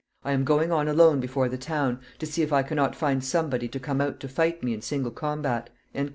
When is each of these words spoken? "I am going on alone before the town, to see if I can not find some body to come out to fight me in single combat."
"I 0.25 0.31
am 0.31 0.45
going 0.45 0.71
on 0.71 0.87
alone 0.87 1.19
before 1.19 1.47
the 1.47 1.59
town, 1.59 1.99
to 2.17 2.25
see 2.25 2.41
if 2.41 2.51
I 2.51 2.63
can 2.63 2.75
not 2.75 2.95
find 2.95 3.23
some 3.23 3.51
body 3.51 3.67
to 3.67 3.79
come 3.79 4.01
out 4.01 4.19
to 4.21 4.27
fight 4.27 4.63
me 4.63 4.73
in 4.73 4.81
single 4.81 5.11
combat." 5.11 5.69